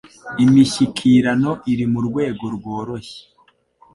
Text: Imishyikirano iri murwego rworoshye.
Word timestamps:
Imishyikirano 0.43 1.51
iri 1.71 1.85
murwego 1.93 2.45
rworoshye. 2.55 3.19